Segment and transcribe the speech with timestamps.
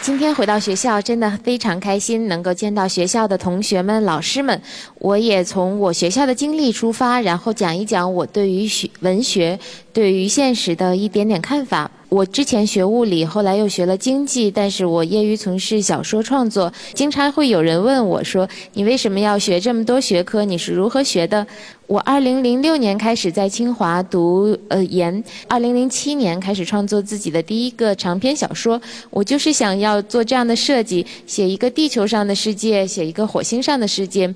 [0.00, 4.60] 今天回到学校，真的非常开心，能够见到学校的同学们、老师们。
[4.94, 9.58] 我也从我学校的经历出发，然后讲一讲我对于学文学、
[9.92, 11.90] 对于现实的一点点看法。
[12.08, 16.72] 我之前学物理，后来又学了经济，但是我业余从事小说创作。
[16.94, 20.42] 经常会有人问我说：“你为什么要学这么多学科？
[20.44, 21.46] 你是如何学的？”
[21.88, 28.78] 我二零零六年开始在清华读呃研，二零零七年开始创作自己的第一个长篇小说。
[29.08, 34.32] 我就是想要做这样的设计，写一个地球上的世界，写一个火星上的世界。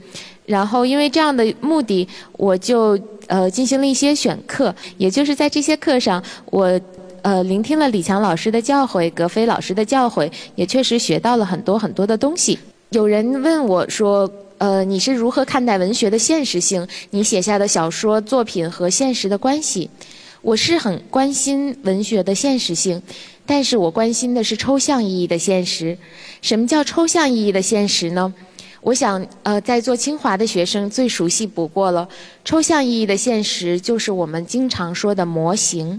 [0.47, 6.81] 然后因为这样的目的，我就呃进行了一些选课，也就是在这些课上我。
[7.21, 12.59] 呃，聆听了李强老师的教诲，格非老师的教诲，也确实学到了很多很多的东西。
[12.91, 14.29] 有人问我说
[14.63, 16.87] ：“呃，你是如何看待文学的现实性？
[17.11, 19.91] 你写下的小说作品和现实的关系？”
[20.41, 23.03] 我是很关心文学的现实性，
[23.45, 25.99] 但是我关心的是抽象意义的现实。
[26.43, 28.33] 什么叫抽象意义的现实呢？
[28.83, 32.09] 我想，呃，在做清华的学生最熟悉不过了。
[32.45, 35.99] 抽象意义的现实就是我们经常说的模型。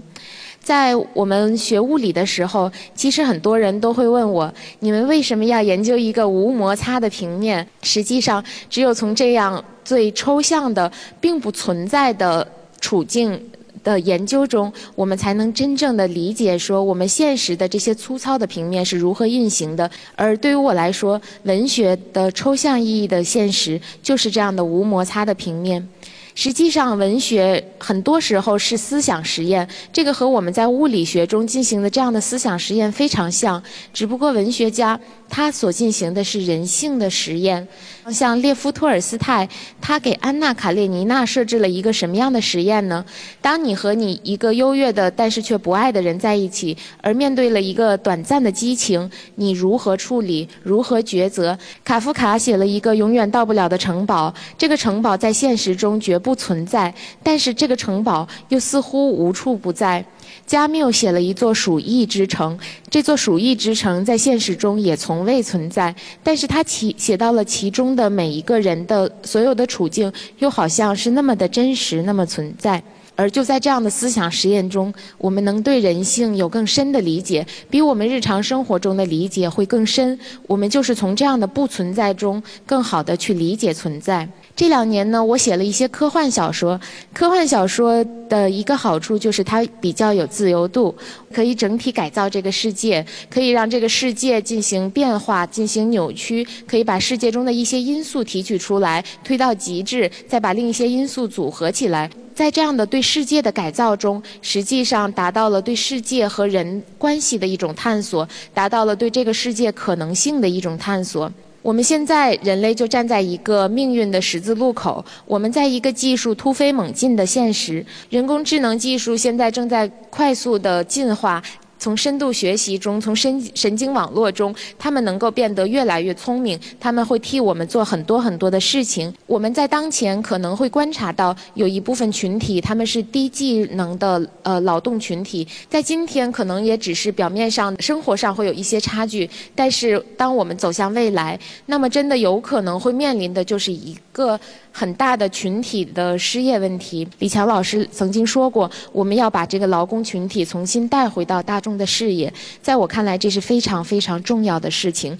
[0.64, 7.64] 在我们学物理的时候，其实很多人都会问我：你们为什么要研究一个无摩擦的平面？
[7.82, 10.90] 实际上，只有从这样最抽象的、
[11.20, 12.46] 并不存在的
[12.80, 13.38] 处境
[13.82, 19.88] 的研究中，我们才能真正的理解说我们现实的这些粗糙的平面是如何运行的。
[20.16, 25.86] 而对于我来说，文学的抽象意义的现实就是这样的无摩擦的平面。
[26.34, 34.98] 实际上，文学很多时候是思想实验，这个和我们在物理学中进行的这样的思想实验非常像，只不过文学家。
[35.26, 37.66] 他所进行的是人性的实验，
[38.12, 39.48] 像列夫·托尔斯泰，
[39.80, 43.04] 他给安娜·卡列尼娜设置了一个什么样的实验呢？
[43.40, 50.48] 当你和你一个优越的但是却不爱的人在一起，而面对了一个短暂的激情，你如何处理？
[50.62, 51.58] 如何抉择？
[51.82, 60.02] 卡夫卡写了一个永远到不了的城堡，这个城堡在现实中绝不存在，但是这个城堡又似乎无处不在。
[60.46, 62.58] 加缪写了一座鼠疫之城，
[62.90, 72.82] 这座鼠疫之城在现实中也从未存在，但是他其写到了其中的每一个人的所有的处境，又好像是那么的真实，那么存在。
[73.16, 80.18] 而就在这样的思想实验中，我们能对人性有更深的理解，比我们日常生活中的理解会更深。
[80.48, 84.28] 我们就是从这样的不存在中，更好的去理解存在。
[84.56, 86.80] 这两年呢，我写了一些科幻小说。
[87.12, 90.94] 科幻小说的一个好处就是它比较有自由度，
[91.32, 102.08] 可以整体改造这个世界，可以让这个世界进行变化、进行扭曲，可以把世界中的一些因素提取出来，推到极致，再把另一些因素组合起来。
[102.32, 111.32] 在这样的对世界的改造中，实际上达到了对世界和人关系的一种探索，达到了对这个世界可能性的一种探索。
[111.64, 121.42] 我们现在人类就站在一个命运的十字路口，我们在一个技术突飞猛进的现实，人工智能技术现在正在快速的进化。
[121.84, 126.58] 从深度学习中，从神神经网络中，他们能够变得越来越聪明。
[126.80, 129.12] 他们会替我们做很多很多的事情。
[129.26, 135.46] 我们在当前可能会观察到有一部分群体，他们是低技能的呃劳动群体。
[135.68, 139.28] 在今天，可能也只是表面上生活上会有一些差距。
[139.54, 144.40] 但是，当我们走向未来，那么真的有可能会面临的就是一个。
[144.76, 152.32] 很大的群体的失业问题，李强老师曾经说过，我们要把这个劳工群体重新带回到大众的视野。
[152.62, 155.16] 在我看来，这是非常非常重要的事情。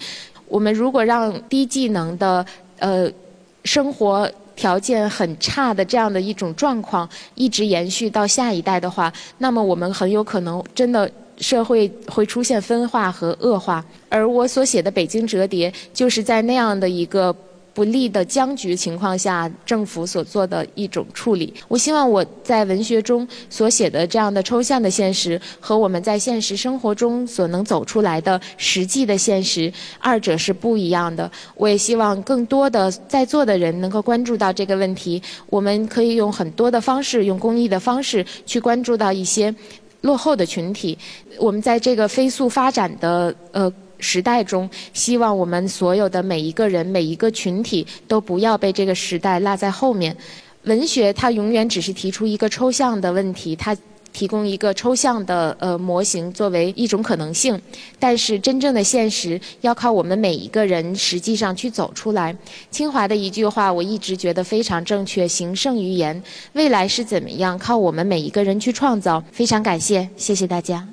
[0.47, 2.45] 我们如果让低技能的
[2.79, 3.09] 呃
[3.63, 13.83] 生活条件很差的这样的一种状况一直延续到下一代的话，那么我们很有可能真的社会会出现分化和恶化。
[14.09, 17.35] 而我所写的《北京折叠》，就是在那样的一个。
[17.75, 21.53] 不利的僵局情况下，政府所做的一种处理。
[21.67, 31.29] 我希望我在文学中所写的这样的抽象的现实，和我们在现实生活中所能走出来的实际的现实，二者是不一样的。
[31.55, 35.21] 我也希望更多的在座的人能够关注到这个问题。
[35.49, 39.53] 我们可以用很多的方式，用公益的方式去关注到一些
[39.99, 40.97] 落后的群体。
[41.37, 43.69] 我们在这个飞速发展的呃。
[44.05, 50.15] 时代中，希望我们所有的每一个人、每一个群体都不要被这个时代落在后面。
[50.65, 53.75] 文学它永远只是提出一个抽象的问题，它
[54.13, 57.59] 提供一个抽象的呃模型作为一种可能性，
[57.99, 62.33] 但是真正的现实要靠我们每一个人实际上去走出来。
[62.71, 66.23] 清华的一句话我一直觉得非常正确：行胜于言。
[66.53, 69.21] 未来是怎么样，靠我们每一个人去创造。
[69.31, 70.87] 非常感谢，谢谢大家。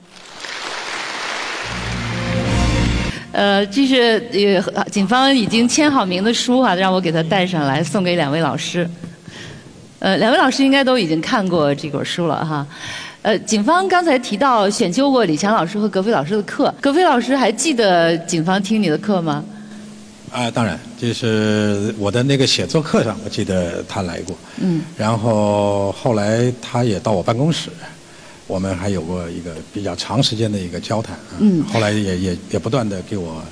[3.33, 4.23] 呃，这是
[4.75, 8.89] 呃警方已经签好名的书啊，让我给他带上来送给两位老师。
[9.99, 12.67] 呃，两位老师应该都已经看过这本书了哈。
[13.23, 19.43] 呃，警方刚才提到选修过李强老师和葛飞老师的课，葛飞老师还记得警方听你的课吗？
[20.31, 24.37] 啊，当然，就是我的那个写作课上，我记得他来过。
[24.61, 24.83] 嗯。
[24.97, 27.71] 然后后来他也到我办公室。
[28.47, 31.41] 我们还有过一个比较长时间的一个交谈啊，
[31.73, 33.43] 后来也也也不断的给我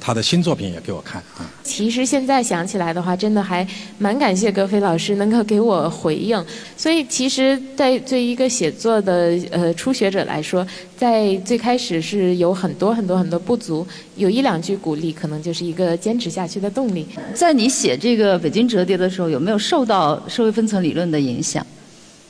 [0.00, 1.48] 他的新作品也给我看啊。
[1.62, 6.44] 其实现在想起来的话，真的还蛮感谢格飞老师能够给我回应。
[6.76, 13.86] 所以其实，在对一个写作的呃初学者来说，在最开始是有很多很多很多不足，
[14.16, 17.06] 有一两句鼓励，可能就是一个坚持下去的动力。
[17.32, 21.64] 在你写这个北京折叠的时候，有没有受到社会分层理论的影响？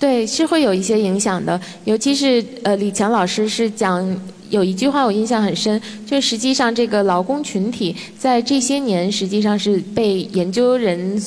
[0.05, 4.05] 对，是会有一些影响的，尤其是呃，李强老师是讲
[4.51, 11.19] 有一句话我印象很深，就实际上这个劳工群体在这些年实际上是被研究人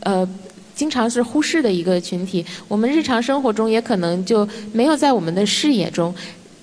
[0.00, 0.28] 呃
[0.74, 6.12] 经常是忽视的一个群体，我们日常生活中也可能就没有在我们的视野中，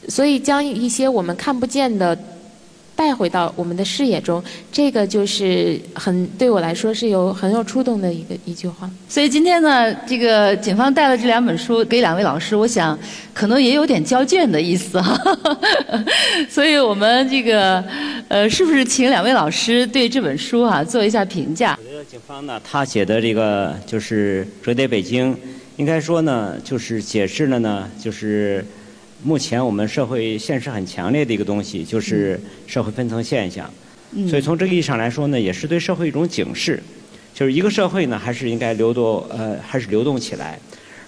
[0.10, 2.18] 所以将一些我们看不见的。
[3.02, 8.88] 带回到我们的视野中，这个就是很对我来说是有很有触动的一个一句话。
[9.10, 12.96] 所以今天呢，这个警方带了这两本书给两位老师，我想
[13.34, 15.20] 可能也有点交卷的意思哈。
[16.48, 17.84] 所以我们这个
[18.28, 21.76] 呃，是不是请两位老师对这本书啊做一下评价？
[21.82, 25.34] 我觉得警方呢，他写的这个就是《折叠北京》，
[25.78, 28.64] 应该说呢，就是解释了呢，就是。
[29.24, 33.70] 目前我们社会现实很强烈的一个东西，就是社会分层现象。
[34.30, 36.82] 所以从这个意义上来说呢，也是对社会一种警示，
[37.34, 40.60] 就是一个社会呢，还是应该流动，呃，还是流动起来。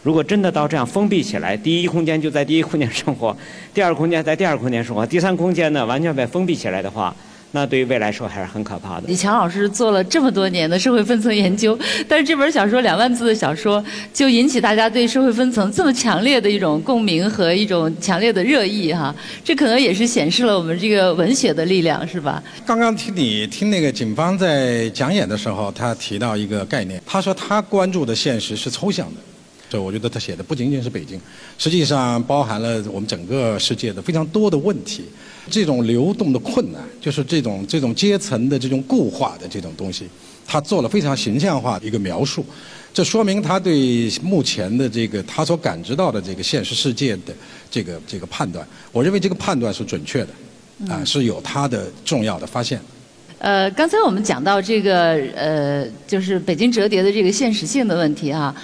[0.03, 3.35] 如果真的到这样封闭起来，第一空间就在第一空间生活，
[3.73, 7.15] 第二空间在第二空间生活，第三空间呢完全被封闭起来的话。
[7.55, 9.03] 那对于未来说还是很可怕的。
[9.07, 11.77] 李强老师做了这么多年的社会分层研究，
[12.07, 22.43] 但是这本小说两万字的小说，就引起大家对社会分层这么强烈的一种共鸣和一种强烈的热议哈，这可能也是显示了我们这个文学的力量，是吧？
[22.65, 29.21] 刚刚听你听那个警方在讲演的时候，他提到一个概念，他说他关注的现实是抽象的。
[29.69, 31.19] 所以我觉得他写的不仅仅是北京，
[31.57, 35.05] 实际上包含了我们整个世界的非常多的问题。
[35.49, 40.07] 这种流动的困难，就是这种这种阶层的这种固化的这种东西，
[40.45, 42.45] 他做了非常形象化的一个描述。
[42.93, 47.33] 这说明他对目前的这个他所感知到的这个现实世界的
[47.71, 52.79] 这个这个判断，我认为这个判断是准确的，啊，是有他的重要的发现。
[53.39, 58.55] 呃，刚才我们讲到这个呃，就是北京折叠的这个现实性的问题哈。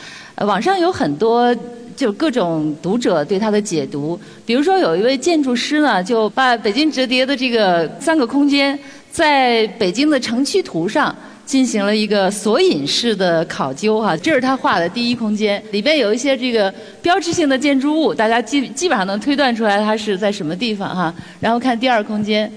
[0.46, 1.54] 网上有很多
[2.00, 8.80] 就各种读者对它的解读，比如说有一位建筑师呢，就把北京折叠的这个三个空间，
[9.12, 11.14] 在北京的城区图上
[11.46, 14.16] 进行了一个索引式的考究哈。
[14.16, 21.14] 这是他画的第一空间，里边有一些这个标志性的建筑物，大家基基本上能推断出来它是在什么地方哈。
[21.42, 22.50] 然后看第二空间，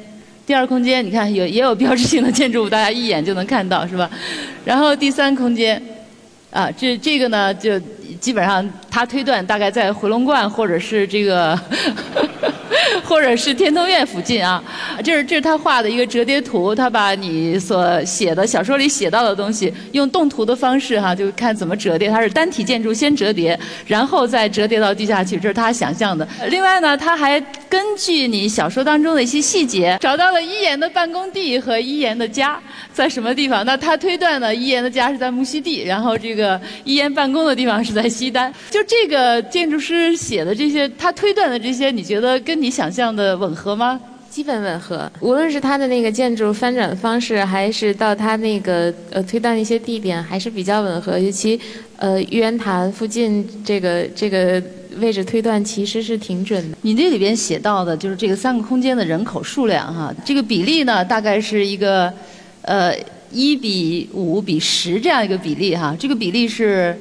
[0.47, 4.09] 第二空间你看有也有标志性的建筑物，大家一眼就能看到是吧？
[4.65, 5.83] 然后第三空间。
[6.53, 7.81] 啊，这这个呢，就
[8.23, 11.59] 基本上他推断大概在回龙观或者是这个。
[13.13, 14.65] 或者是天通苑附近啊，
[15.05, 22.09] 这是这是他画的一个折叠图，他把你所写的小说里写到的东西，用动图的方式哈，就看怎么折叠。
[22.09, 26.27] 它是单体建筑先折叠，然后再折叠到地下去，这是他想象的。
[26.49, 32.59] 另外呢，他还根据你小说当中的一些细节，找到了一言的办公地和一言的家
[32.95, 33.63] 在什么地方。
[33.67, 38.51] 那他推断呢，一言的家是在木樨地，然后这个一言办公的地方是在西单。
[38.71, 43.99] 就这个建筑师写的这些，他推断的这些，你觉得跟你想象的吻合吗？
[44.29, 45.11] 基本吻合。
[45.21, 51.19] 无论是它的那个建筑翻转方式，还是到它那个呃推断的一些地点，还是比较吻合。
[51.19, 51.61] 尤其
[51.97, 54.63] 呃玉渊潭附近这个这个
[54.99, 56.79] 位置推断其实是挺准的。
[56.81, 62.11] 你这里边写到的就是这个三个空间的人口数量哈，这个比例呢大概是一个
[62.63, 62.95] 呃
[63.31, 66.97] 一比五比十这样一个比例哈，这个比例是。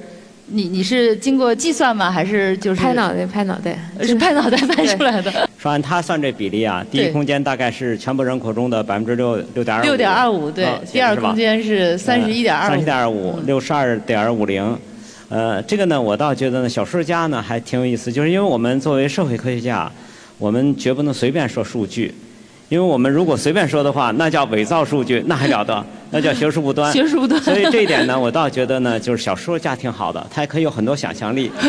[0.48, 2.12] 你你是经过计算吗？
[2.12, 3.78] 还是就是拍脑袋拍脑袋？
[4.02, 5.32] 是拍脑袋拍出来的。
[5.58, 9.86] 说按他算这比例啊，第一空间大概是全部人口中的百分之六六点二五。
[9.86, 12.70] 六点二五对，第二空间是三十一点二五。
[12.72, 14.78] 三十点二五，六十二点五零。
[15.30, 19.90] 呃，这个呢，我倒觉得呢，小说家呢还挺有意思，就是因为我们作为社会科学家，
[20.38, 22.14] 我们绝不能随便说数据。
[22.68, 25.86] 因为我们如果随便说的话，那叫伪造数据，那还了得？
[26.12, 26.92] 那叫学术不端。
[26.94, 27.42] 学术不端。
[27.42, 31.52] 所以这一点呢，我倒觉得呢，就是小说家挺好的，他也可以有很多想象力。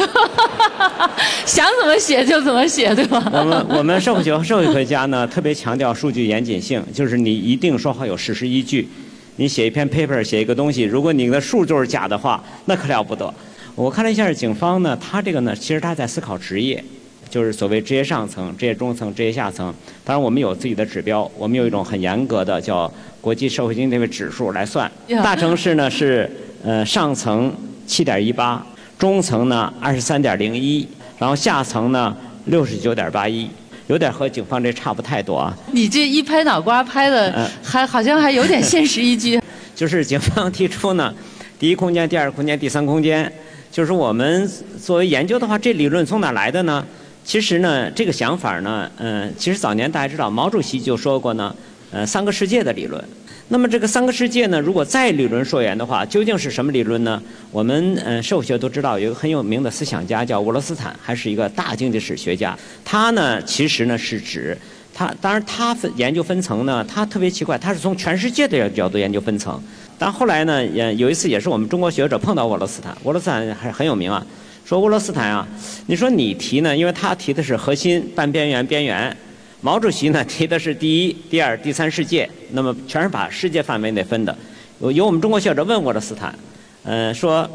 [1.47, 3.23] 想怎么写就怎么写，对吧？
[3.33, 8.89] 我们我们社会学和社会学家呢，特别强调数据严谨性，就是你一定说话有事实依据。
[9.37, 13.33] 你写一篇 paper，写一个东西，如果你的数就是假的话，那可了不得。
[13.75, 16.83] 我看了一下警方呢，他这个呢，其实他在思考职业，
[17.31, 19.75] 就是所谓职业上层、职业中层、职业下层。
[20.05, 24.91] 当然，我们有自己的指标，我们有一种很严格的叫国际社会经济位指数来算。
[25.23, 26.31] 大城市呢是
[26.63, 27.51] 呃上层
[27.87, 28.63] 七点一八，
[28.99, 30.87] 中层呢二十三点零一，
[31.19, 32.15] 然后下层呢
[32.47, 33.49] 六十九点八一。
[33.89, 35.55] 有点和警方这差不太多啊。
[35.73, 39.41] 你这一拍脑瓜拍的，还好像还有点现实依据。
[39.75, 41.13] 就是警方提出呢，
[41.59, 43.31] 第一空间、第二空间、第三空间，
[43.71, 44.51] 就是我们
[44.81, 46.85] 作为研究的话，这理论从哪来的呢？
[47.25, 51.55] 其实呢，这个想法呢，嗯，其实早年大家知道，毛主席就说过呢，
[51.93, 53.03] 呃，三个世界的理论。
[53.49, 57.23] 那么这个三个世界呢，如果再理论溯源的话，究竟是什么理论呢？
[57.51, 62.57] 我们嗯，社会学都知道有一个很有名的思想家叫沃罗斯坦，还是一个大经济史学家。
[62.83, 64.57] 他呢，其实呢是指
[64.95, 69.61] 他，当然他分研究分层呢，他特别奇怪，他是从全世界的角度研究分层。
[69.99, 74.25] 但后来呢，也有一次也是我们中国学者碰到沃罗斯坦，沃罗斯坦还很有名啊，
[74.65, 75.47] 说沃罗斯坦啊，
[75.87, 79.15] 你说你提呢，因为他提的是核心、半边缘、边缘。
[79.65, 84.37] 毛主席呢提的是第一、第二、第三世界，那么全是把世界范围内分的。
[84.81, 86.35] 有有我们中国学者问沃罗斯坦，
[86.83, 87.49] 呃，说，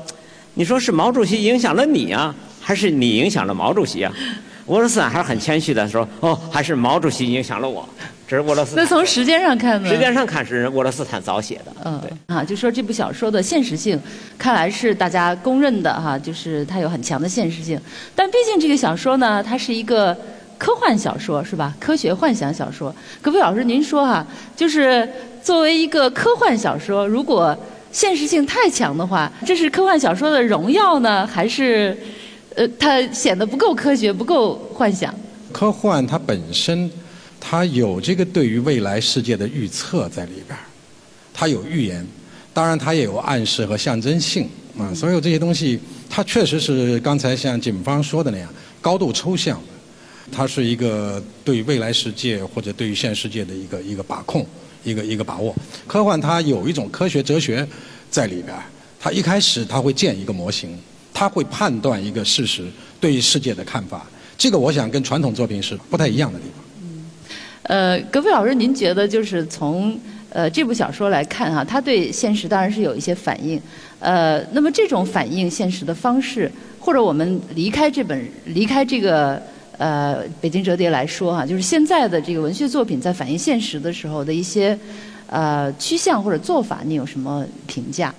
[0.54, 4.14] 你说是毛主席影响了你啊，还是你影响了毛主席啊？
[4.68, 7.88] 沃罗斯坦还是很谦虚的说，哦，还是毛主席影响了我。
[8.26, 8.76] 这是沃罗斯。
[8.78, 9.90] 那从时间上看呢？
[9.90, 11.74] 时间上看是沃罗斯坦早写的。
[11.84, 12.36] 嗯，对。
[12.36, 14.00] 啊，就说这部小说的现实性，
[14.38, 17.78] 看来是大家公认的哈，就是它有很强的现实性。
[18.16, 20.18] 但毕竟这个小说呢，它是一个。
[20.58, 21.74] 科幻小说是吧？
[21.80, 25.08] 科学幻想小说，葛飞老师，您说哈，就是
[25.44, 27.56] 作为一个科幻小说，如果
[27.92, 31.96] 现实性太强的话，这是科幻小说的荣耀呢，还是
[32.56, 35.14] 呃，它显得不够科学、不够幻想？
[35.52, 36.90] 科幻它本身，
[37.40, 40.66] 它有这个对于未来世界的预测在里边儿，
[41.34, 42.06] 它有预言，
[42.54, 44.94] 当然它也有暗示和象征性啊。
[44.94, 48.50] 所有这些东西，它确实是刚才像警方说的那样，
[48.82, 49.62] 高度抽象。
[50.32, 54.46] 它是一个对未来世界或者对于现世界的一个一个把控，
[54.84, 55.56] 一个一个把握。
[55.88, 57.68] 科幻它有一种科学哲学
[58.12, 58.56] 在里边
[59.00, 60.78] 它一开始它会建一个模型，
[61.14, 62.66] 它会判断一个事实
[63.00, 64.06] 对于世界的看法。
[64.38, 66.64] 这个我想跟传统作品是不太一样的地方。
[66.82, 67.06] 嗯，
[67.64, 73.60] 呃，格飞老师，您觉得就是从呃这部小说来看哈，它对现实当然是有一些反应。
[74.00, 79.42] 呃，那么这种反映现实的方式，或者我们离开这本离开这个。
[79.78, 84.78] 呃，北京折叠来说哈，就是现在的这个文学作品在反映现实的时候的一些
[85.28, 88.14] 呃趋向或者做法，你有什么评价？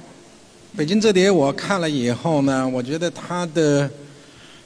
[0.76, 3.90] 北京折叠我看了以后呢，我觉得它的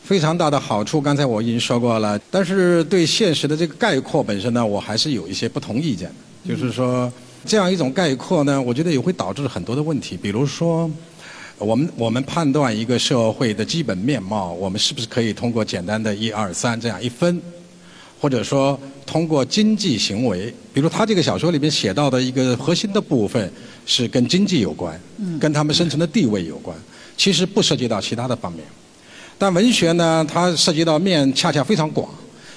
[0.03, 2.21] 非常大的好处，刚才我已经说过了。
[2.31, 6.55] 但是对现实的这个概括本身呢，我还是有一些不同意见的。
[6.55, 7.11] 就是说，
[7.47, 10.91] 这样一种概括呢，我觉得也会导致很多的问题，比如说。
[11.59, 17.41] 我们我们判断一个社会的基本面貌，我们是不是可以通过简单的一二三这样一分，
[18.21, 23.53] 或者说通过经济行为，比如他这个小说里面写到的一个核心的部分
[23.87, 25.01] 是跟经济有关，
[25.39, 26.77] 跟他们生存的地位有关，
[27.17, 28.65] 其实不涉及到其他的方面。
[29.39, 32.09] 但文学呢，它涉及到面恰恰非常广。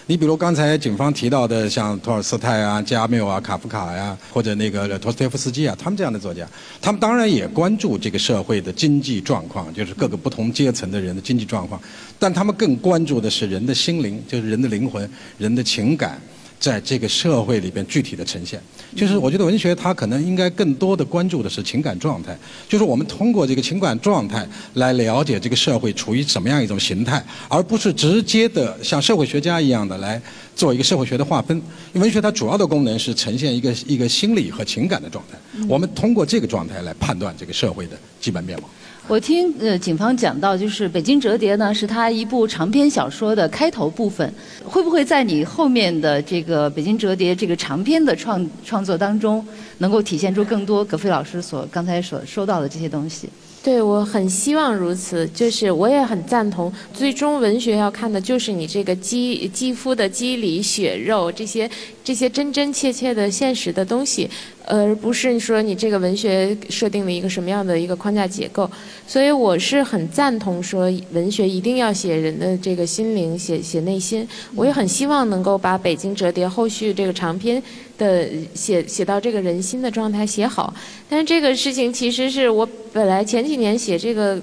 [0.08, 6.48] 你比如刚才警方提到的，像托尔斯泰啊、加缪啊、卡夫卡呀，或者那个托斯托夫斯基啊，他们这样的作家，
[6.80, 11.82] 他们当然也关注这个社会的经济状况，就是各个不同阶层的人的经济状况，
[12.20, 15.10] 但他们更关注的是人的心灵，就是人的灵魂、
[15.40, 16.22] 人的情感。
[16.66, 18.60] 在这个社会里边具体的呈现，
[18.96, 22.36] 就是我觉得文学它可能应该更多的关注的是情感状态，
[22.68, 24.44] 就是我们通过这个情感状态
[24.74, 30.20] 来了解这个社会处于什么样一种形态，而不是直接的像社会学家一样的来
[30.56, 31.62] 做一个社会学的划分。
[31.94, 35.38] 文学它主要的功能是呈现一个一个心理和情感的状态，
[35.70, 38.68] 我们通过这个状态来判断这个社会的基本面貌。
[39.08, 44.34] 我听呃警方讲到，就是《北京折叠》呢是他一部长篇小说的开头部分，
[44.64, 49.46] 会不会在你后面的这个《北京折叠》这个长篇的创创作当中，
[49.78, 53.30] 能够体现出更多葛飞老师所刚才所说到的这些东西？
[53.66, 55.28] 对，我很希望如此。
[55.34, 61.68] 就是我也很赞同，最终文学要看的就是你这个肌肌肤的肌理、血肉这些
[62.04, 64.30] 这些真真切切的现实的东西，
[64.68, 68.70] 而不是说你这个文学设定了一个什么样的一个框架结构。
[69.08, 70.82] 所以我是很赞同说
[71.14, 74.28] 文学一定要写人的这个心灵，写写内心。
[74.54, 77.64] 我也很希望能够把《北京折叠》后续这个长篇。
[77.98, 80.74] 的写写到这个人心的状态写好，
[81.10, 84.36] 但是这个事情其实是我本来前几年写这个《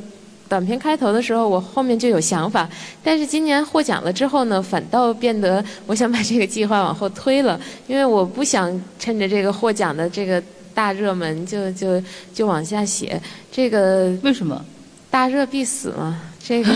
[0.48, 2.68] 短片开头的时候，我后面就有想法，
[3.02, 10.42] 但是今年获奖了之后呢，反倒变得我想把这个计划往后推了，因为我不想趁着这个获奖的这个
[10.74, 12.02] 大热门就就
[12.34, 14.64] 就往下写，这个为什么？
[15.10, 16.72] 大热必死嘛，这个，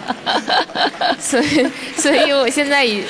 [1.20, 3.04] 所以所以我现在已。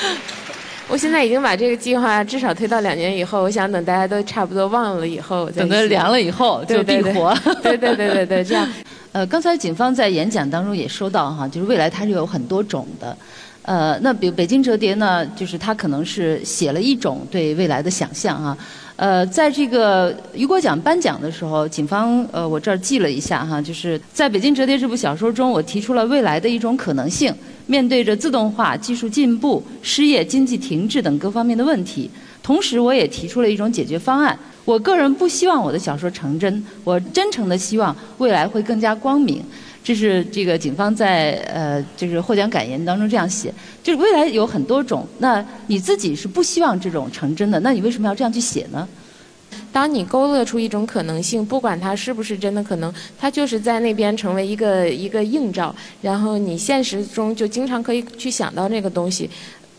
[0.87, 7.33] 我现在已经把这个计划至少推到两年以后，我想等大家都差不多忘了以后，等它凉了以后就必活。
[7.63, 8.67] 对对对对对，这样。
[9.13, 13.15] 呃，刚才警方在演讲当中也说到哈，就是未来它是有很多种的。
[13.63, 18.57] 呃，那比如北京折叠呢，就是它可能是写了一种对未来的想象啊。
[18.95, 27.33] 呃，在这个雨果奖颁奖的时候，警方呃，我这儿记了一下哈，就是在北京折叠这部小说中，我提出了未来的一种可能性。
[27.71, 32.11] 面对着自动化、技术进步、失业、经济停滞等各方面的问题，
[32.43, 34.37] 同时我也提出了一种解决方案。
[34.65, 39.41] 我个人不希望我的小说成真，我真诚的希望未来会更加光明。
[39.81, 45.07] 这是这个警方在呃，就是获奖感言当中这样写，就是未来有很多种。
[45.19, 48.85] 那你自己是不希望这种成真的，那你为什么要这样去写呢？
[49.71, 59.29] 当你勾勒出一种可能性，不管它是不是真的可能，它就是在那边成为一个一个映照，然后你现实中就经常可以去想到那个东西。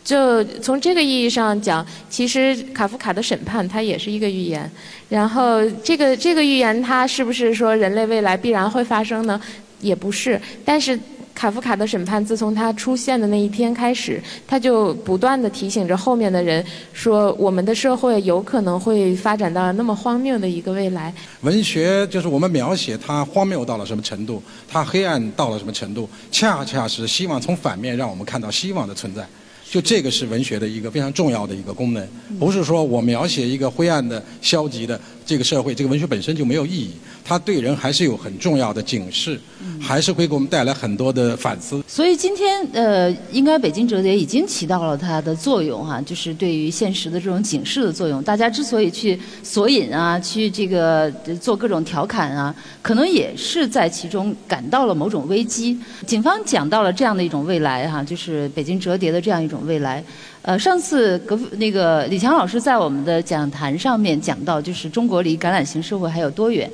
[0.03, 4.69] 就从这个意义上讲，其实卡夫卡的审判它也是一个预言。
[5.09, 9.39] 然后这个这个预言它是不是说人类未来必然会发生呢？
[9.79, 10.99] 也不是，但是。
[11.43, 21.13] 卡夫卡的审判自从他出现的那一天开始，他就不断的提醒着后面的人说，我们的社会有可能会发展到那么荒谬的一个未来。
[21.41, 29.27] 文学就是我们描写它荒谬到了什么程度，它黑暗到了什么程度，恰恰是希望从反面让我们看到希望的存在。
[29.69, 32.07] 就这个是文学的一个非常重要的一个功能，
[32.39, 34.97] 不是说我描写一个灰暗的、消极的
[35.33, 36.91] 这个社会，这个文学本身就没有意义。
[37.25, 39.39] 它对人还是有很重要的警示，
[39.81, 41.83] 还是会给我们带来很多的反思。
[41.87, 48.21] 所以今天呃，应该北京折叠已经起到了它的作用哈，就是对于现实的这种警示的作用。
[48.21, 51.09] 大家之所以去索引啊，去这个
[51.41, 55.75] 做各种调侃啊，可能也是在其中感到了某种危机。
[56.05, 60.03] 警方讲到了这样的一种未来哈，就是北京折叠的这样一种未来。
[60.43, 66.69] 呃，上次格那个李强老师在我们的讲坛上面讲到，就是中国离橄榄型社会还有多远？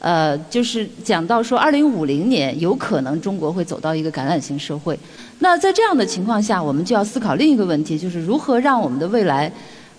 [0.00, 4.98] 呃，就是讲到说，二零五零年有可能中国会走到一个橄榄型社会。
[5.38, 9.50] 那在这样的情况下，我们就要思考另一个问题，就是如何让我们的未来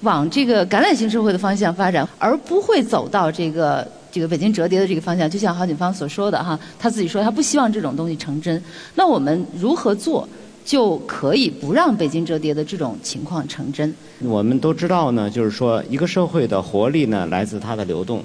[0.02, 5.30] 往这个橄榄型社会的方向发展，而不会走到这个这个北京折叠的这个方向。
[5.30, 8.62] 就像郝景芳所说的哈，他自己说他不希望这种东西成真。
[8.96, 10.28] 那我们如何做
[10.64, 13.94] 就可以不让北京折叠的这种情况成真？
[14.22, 18.24] 我们都知道呢，就是说一个社会的活力呢，来自它的流动。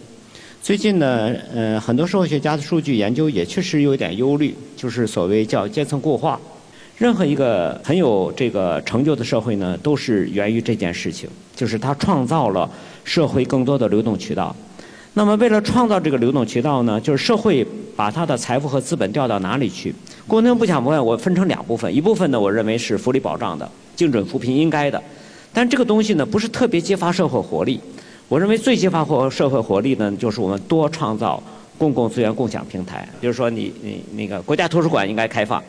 [0.62, 6.38] 最近呢，呃，很多社会学家的数据研究也确实有点忧虑，就是所谓叫阶层固化。
[6.96, 12.68] 任何一个很有这个成就的社会呢，都是源于这件事情，就是它创造了
[13.04, 14.54] 社会更多的流动渠道。
[15.14, 17.66] 那么，为了创造这个流动渠道呢，就是社会
[17.96, 19.92] 把它的财富和资本调到哪里去？
[20.28, 25.02] 工农不讲不问，我分成两部分，一部分呢，我认为是福利保障的、精准扶贫应该的，
[25.52, 27.80] 但这个东西呢，不是特别激发社会活力。
[28.28, 31.42] 我认为最激发活社会活力呢，就是我们多创造
[31.78, 33.08] 公共资源共享平台。
[33.20, 35.60] 比如说，你你那个国家图书馆应该开放，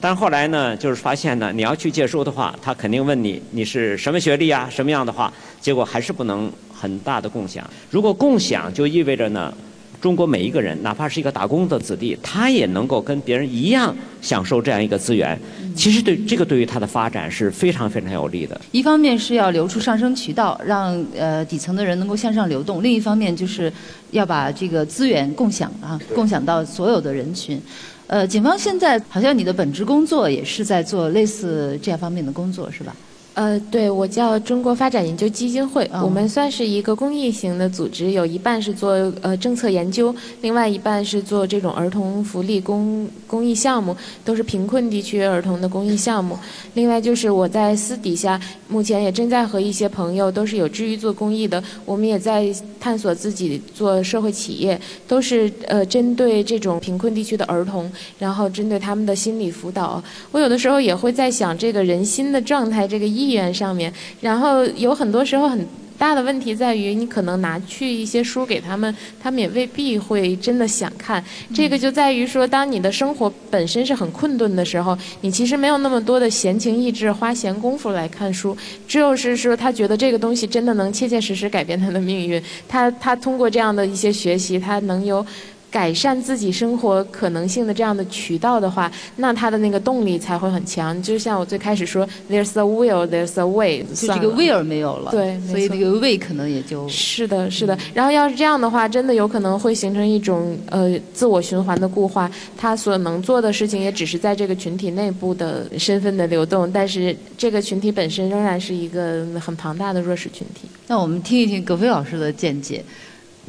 [0.00, 7.68] 但后来呢，就是发现呢，你要去借书的话，他肯定问你你是什么学历啊，什么样的话，结果还是不能很大的共享。
[7.90, 9.52] 如果共享，就意味着呢。
[10.00, 15.36] 中国每一个人，哪怕是一个打工的子弟，他也能够跟别人一样享受这样一个资源。
[15.74, 18.60] 其实对这个对于他的发展是非常非常有利的。
[18.70, 23.72] 一方面是要留出上升渠道，让呃底层的人能够向上流动；另一方面就是
[24.12, 27.60] 要把这个资源共享啊，共享到所有的人群。
[28.08, 32.96] 呃，警方现在好像你的本职工作也是在做类似这样方面的工作，是吧？
[33.38, 38.90] 呃，对我叫中国发展研究基金会，我们算是一个公益型的组织，有一半是做
[39.22, 46.36] 呃政策研究，另外一半是做这种儿童福利公公益项目，都是贫困地区儿童的公益项目。
[46.74, 60.02] 另外就是我在私底下，目前也正在和一些朋友，都是有志于做公益的，我们也在探索自己做社会企业，都是呃针对这种贫困地区的儿童，然后针对他们的心理辅导。
[60.32, 63.27] 我有的时候也会在想，这个人心的状态，这个意。
[63.28, 65.66] 意愿上面，然后有很多时候很
[65.98, 71.22] 大的问题在于，你可能拿去一些书给他们，他们也未必会真的想看。
[71.52, 78.56] 这个就在于说，当你的生活本身是很困顿的时候，你其实没有那么多的闲情逸致、花闲工夫来看书。
[78.86, 85.26] 只有是说，他觉得这个东西真的能切切实实改变他的命运，他他通过这样的一些学习，他能有。
[85.70, 91.00] 改善自己生活可能性的这样的渠道的话，那他的那个动力才会很强。
[91.02, 96.88] 就像我最开始说，There's a will, there's a way，就这个 will 没有了，对，所以这个 way 可能也就。
[96.88, 97.76] 是的，是的。
[97.92, 102.30] 然后要是这样的话，真的有可能会形成一种呃自我循环的固化。
[102.56, 110.68] 他所能做的事情也只是在这个群体内部的身份的流动，但是这个群体本身仍然是一个很庞大的弱势群体。
[110.86, 112.82] 那我们听一听葛飞老师的见解。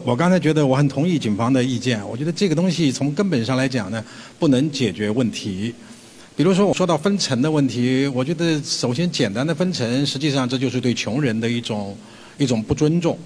[0.04, 4.04] 我刚才觉得我很同意警方的意见，我觉得这个东西从根本上来讲呢，
[4.38, 5.74] 不能解决问题。
[6.36, 11.96] 比如说我说到分层的问题，我觉得首先简单的分层，实际上这就是对穷人的一种
[12.38, 13.18] 一种不尊重。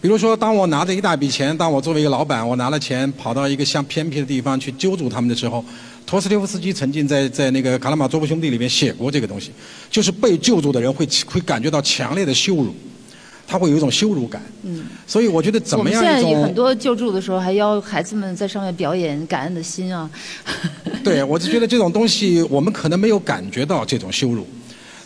[0.00, 5.64] 比如说，当我拿着一大笔钱，当我作为一个老板，我拿了钱跑到一个像偏僻的地方去揪住他们的时候，
[6.06, 9.50] 托斯托夫斯基曾经在在那个《卡拉马佐夫兄弟》里面写过这个东西，
[9.90, 12.72] 就是被救助的人会会感觉到强烈的羞辱。
[13.50, 20.08] 他会有一种羞辱感，嗯，所以我觉得怎么样一种很多救助的时候还要孩子们在上面表演感恩的心啊。
[21.02, 24.46] 对，我就觉得这种东西我们可能没有感觉到这种羞辱，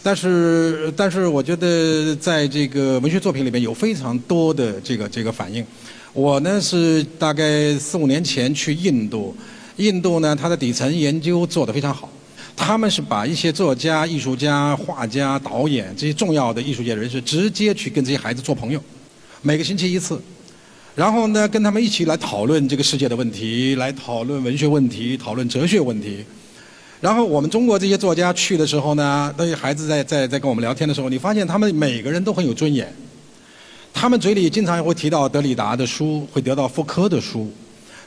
[0.03, 5.65] 但是但是我觉得在这个文学作品里面有非常多的这个这个反应。
[6.13, 9.35] 我呢是大概四五年前去印度，
[9.77, 12.11] 印度呢它的底层研究做得非常好。
[12.57, 18.81] 他们是把一些作家、艺术家、画家、导演这些重要的艺术界人士直接去跟这些孩子做朋友，
[19.41, 20.21] 每个星期一次，
[20.95, 26.25] 然后呢跟他们一起来讨论这个世界的问题，来讨论文学问题、讨论哲学问题。
[27.01, 32.87] 然后我们中国这些作家去的时候呢，那些孩子在在在跟我们聊天的时候，你发现他们每个人都很有尊严，
[33.93, 37.51] 他们嘴里经常会提到德里达的书，会得到福柯的书。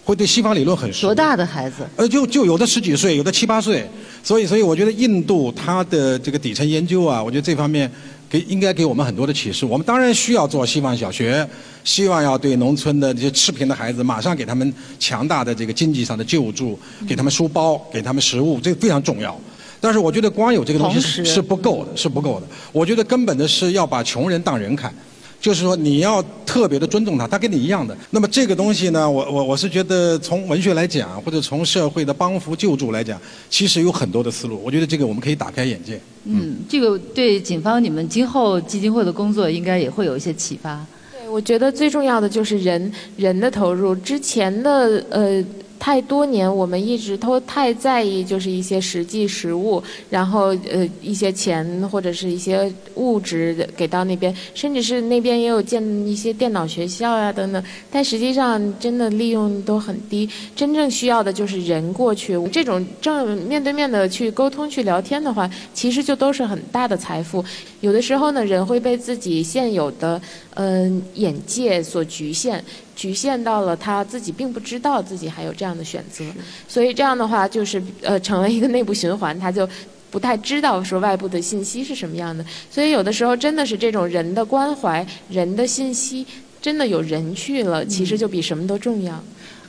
[0.05, 1.07] 会对西方理论很熟。
[1.07, 1.77] 多大的孩子？
[1.97, 3.85] 呃，就就有的十几岁，有的七八岁。
[4.23, 7.91] 所以，所以我觉得印度它的这个底层研究啊，我觉得这方面
[8.29, 9.65] 给应该给我们很多的启示。
[9.65, 11.47] 我们当然需要做希望小学，
[11.83, 19.35] 希望要对农村的这些赤贫的孩子，马上给他们强大的这个经济上的救助，给他们书包，给他们食物，这个非常重要。
[19.81, 22.47] 但是，我觉得光有这个东西是是不够的，是不够的。
[22.71, 24.93] 我觉得根本的是要把穷人当人看。
[25.39, 27.95] 就是说，你要特别的尊重他，他跟你一样的。
[28.09, 33.19] 那么这个东西呢，我我我是觉得，从文学来讲，或者从社会的帮扶救助来讲，
[33.49, 34.59] 其实有很多的思路。
[34.63, 35.99] 我觉得这个我们可以打开眼界。
[36.23, 40.83] 嗯，这个对警方你们今后基金会的工作应该也会有一些启发。
[41.11, 43.93] 对，我觉得最重要的就是人人的投入。
[43.95, 45.43] 之前的呃。
[45.85, 60.27] 太多年，我们一直都太在意，就是一些实际实物，然后呃一些钱或者是一些物质给到那边，甚至是那边也有建一些电脑学校呀等等，但实际上真的利用都很低。
[60.55, 67.45] 真正需要的就是人过去，这种正面对面的去沟通、去聊天的话，其实就都是很大的财富。
[67.81, 70.19] 有的时候呢，人会被自己现有的
[70.55, 72.65] 嗯眼界所局限。
[72.95, 76.23] 局限到了他自己并不知道自己还有这样的选择，
[76.67, 79.67] 所以这样的话就是呃成为一个内部循环，他就
[80.09, 82.43] 不太知道说外部的信息是什么样的。
[82.71, 86.25] 所以有的时候真的是这种人的关怀、人的信息，
[86.61, 89.21] 真的有人去了，其实就比什么都重要。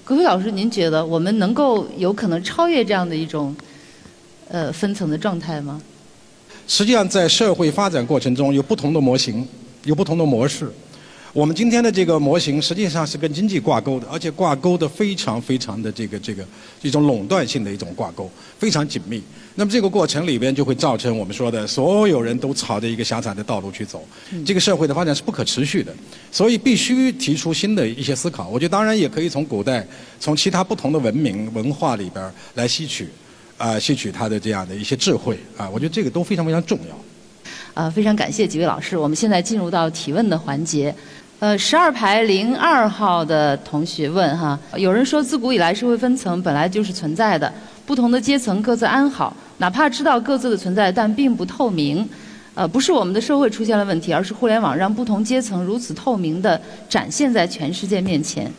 [0.04, 3.54] 葛飞老师，您觉得我们能够有可能超越这样的一种
[4.48, 5.82] 呃分层的状态吗？
[6.68, 9.46] 实际上，在社会发展过程中，有不同的模型，
[9.84, 10.70] 有不同的模式。
[11.36, 16.42] 我们今天的这个模型实际上是跟经济挂钩的，而且挂钩的非常非常的这个这个
[16.80, 19.22] 一种垄断性的一种挂钩，非常紧密。
[19.56, 24.02] 那么这个过程里边就会造成我们说的所有人都朝着一个狭窄的道路去走，
[24.46, 25.92] 这个社会的发展是不可持续的，
[26.32, 28.48] 所以必须提出新的一些思考。
[28.48, 29.86] 我觉得当然也可以从古代、
[30.18, 33.10] 从其他不同的文明文化里边来吸取，
[33.58, 36.96] 啊，吸取它的这样的一些智慧啊，我觉得这个都非常非常重要。
[37.74, 40.94] 啊，非常感谢几位老师，我们现在进入到提问的环节。
[41.38, 47.52] 呃，十二排零二号的同学问哈，有人说自古以来社会分层本来就是存在的，
[47.84, 52.08] 不同的阶层各自安好，哪怕知道各自的存在，但并不透明。
[52.54, 58.50] 呃，不是我们的社会出现了问题，而是互联网让不同阶层如此透明的展现在全世界面前。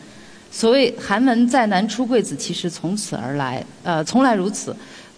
[0.52, 4.74] 所谓寒门再难出贵子，其实从此而来，呃，从来如此。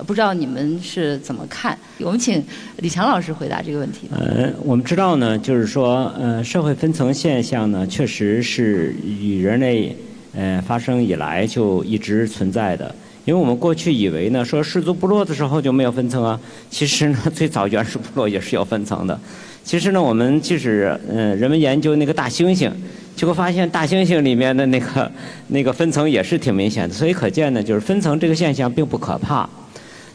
[0.07, 1.77] 不知道你们是怎么看？
[1.99, 2.43] 我们请
[2.79, 4.09] 李强老师回答这个问题。
[4.11, 9.97] 呃，我们知道呢，就是说，呃，社会分层现象呢，确实是与人类
[10.35, 12.95] 呃发生以来就一直存在的。
[13.27, 19.19] 因为我们过去以为呢，说氏族部落的时候就没有分层啊，其实呢， 最早原始部落也是有分层的。
[19.63, 22.73] 其实呢，我们即使呃人们研究那个大猩猩，
[23.15, 25.13] 结果发现大猩猩里面的那个
[25.49, 26.95] 那个分层也是挺明显的。
[26.95, 29.49] 所以可见呢，就是分层这个现象并不可怕。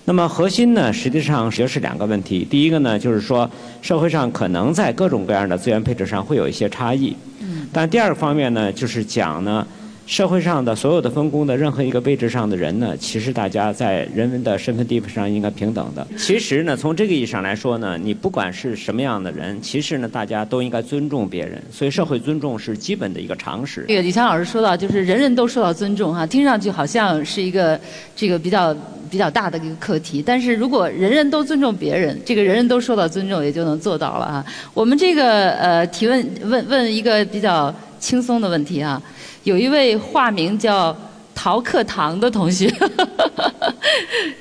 [0.08, 2.46] 那么核心呢，实际上就是两个问题。
[2.48, 3.50] 第一个呢，就是说
[3.82, 7.16] 社会上可能在各种各样的资源配置上会有一些差异。
[7.40, 7.68] 嗯。
[7.74, 9.66] 但第二个方面呢，就是讲呢，
[10.06, 16.06] 社会上的所有的分工的任何一个位置上的人呢，其实大家在人文的身份地位上应该平等的。
[16.16, 21.60] 其实呢，从这个意义上来说呢，你不管是什么样的人，其实呢，大家都应该尊重别人。
[21.72, 23.84] 所以，社会尊重是基本的一个常识。
[23.88, 27.80] 这个李强老师说到，就是人人都受到尊重哈，听上去好像是一个
[28.16, 28.76] 这个比较
[29.10, 30.24] 比较大的一个课题。
[30.26, 34.46] 但是如果人人都尊重别人，这个人人都受到尊重，也就能做到了啊。
[34.74, 39.02] 我们这个呃提问问问一个比较轻松的问题啊。
[39.44, 40.96] 有一位化名叫
[41.36, 42.68] 陶课堂的同学，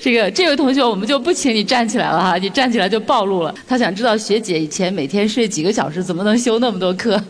[0.00, 3.54] 这个这位同学我们就不请你站起来了哈，你站起来就暴露了。
[3.66, 7.22] 他想知道学姐以前每天睡几个小时，怎么能修那么多课？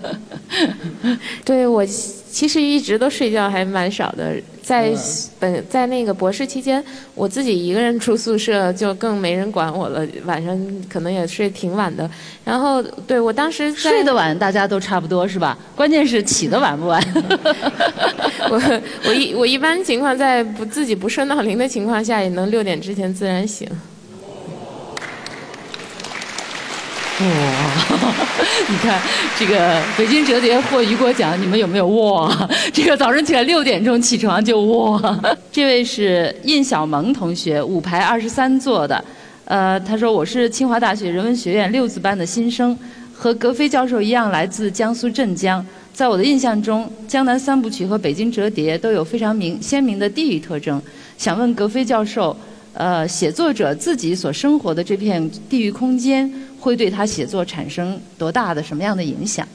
[1.44, 1.85] 对我
[2.35, 4.35] 其实一直都睡觉还蛮少的。
[4.61, 4.92] 在
[5.38, 6.83] 本在那个博士期间，
[7.14, 10.05] 我自己一个人住宿舍，就更没人管我了。
[10.25, 10.59] 晚上
[10.92, 12.11] 可能也睡挺晚的。
[12.44, 15.57] 然后，对我当时睡得晚，大家都差不多是吧？
[15.77, 17.01] 关键是起得晚不晚。
[18.51, 23.68] 我我一我一般情况在不自己不设闹铃的情况下，也能六点之前自然醒。
[27.20, 27.27] 哇，
[28.68, 29.00] 你看
[29.38, 32.48] 这个北京折叠获雨果奖，你们有没有哇？
[32.72, 35.20] 这个早上起来六点钟起床就哇。
[35.53, 39.05] 这位是印小萌同学，五排二十三座的，
[39.44, 42.77] 呃，他说我是清华大学人文学院六字班的新生，
[43.12, 45.64] 和格飞教授一样来自江苏镇江。
[45.92, 50.81] 在我的印象中，江南三部曲和北京折叠都有非常明鲜明的地域特征。
[51.16, 52.37] 想问格飞教授，
[52.74, 56.30] 呃，写作者自己所生活的这片地域空间。
[56.64, 59.46] 会对他写作产生多大的什么样的影响？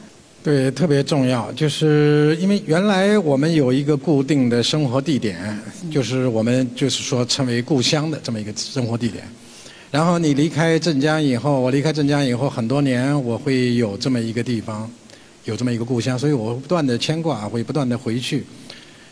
[0.43, 5.59] 对，特别重要，就是因为原来我们有一个固定的生活地点，
[5.91, 9.23] 就是我们就是说称为故乡的这么一个生活地点。
[9.89, 14.87] 然后你离开镇江以后，我离开镇江以后很多年，我会有这么一个地方，
[15.45, 18.45] 有这么一个故乡，所以我不断的牵挂，会不断的回去。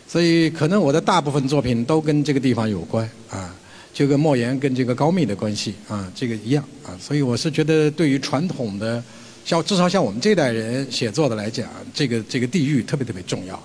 [0.06, 3.52] 所以可能我的大部分作品都跟这个地方有关啊。
[3.98, 9.02] 就跟莫言跟这个高密的关系啊，这个一样啊，所以我是觉得对于传统的，
[9.44, 13.60] 像至少像我们这代人写作的来讲，这个这个地域特别特别重要。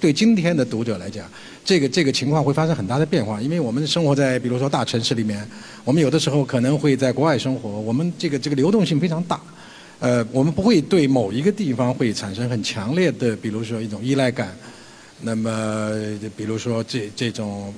[0.00, 1.30] 对今天的读者来讲，
[1.66, 5.46] 这个这个情况会发生很大的变化，因为我们生活在比如说大城市里面，
[5.84, 9.38] 我们有的时候可能会在国外生活，我们这个这个流动性非常大，
[9.98, 14.56] 呃，我们不会对某一个地方会产生很强烈的，比如说一种依赖感。
[15.24, 15.90] 那么，
[16.36, 17.72] 比如说这这种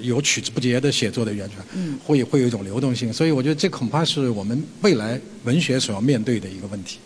[0.00, 1.58] 有取之不竭的写作的源泉，
[2.02, 6.98] 会会有一种流动性，所以我觉得这恐怕是我们未来文学所要面对的一个问题。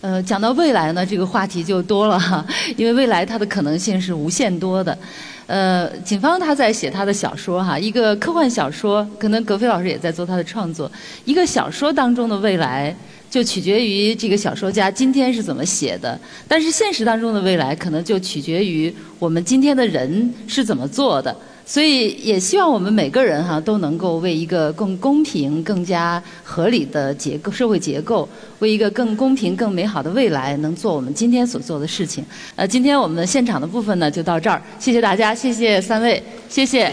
[0.00, 2.44] 呃，讲到未来呢，这个话题就多了哈，
[2.76, 4.98] 因为未来它的可能性是无限多的。
[5.46, 10.90] 呃，景芳他在写他的小说哈，一个科幻小说，可能葛飞老师也在做他的创作，
[11.24, 12.94] 一个小说当中的未来。
[13.34, 16.16] 就取决于这个小说家今天是怎么写的，
[16.46, 21.36] 但是现实当中的未来可能就取决于我们今天的人是怎么做的。
[21.66, 28.28] 所以也希望我们每个人哈都能够为一个更公平、更加合理的结构社会结构，
[28.60, 32.24] 为一个更公平、更美好的未来，能做我们今天所做的事情。
[32.54, 36.92] 呃，今天我们现场的部分呢就到这儿，谢谢大家，谢谢三位，谢谢。